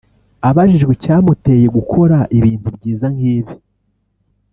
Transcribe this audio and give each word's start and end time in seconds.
Abajijwe 0.49 0.91
icyamuteye 0.97 1.65
gukora 1.77 2.17
ibintu 2.37 2.67
byiza 2.77 3.05
nk’ibi 3.15 3.53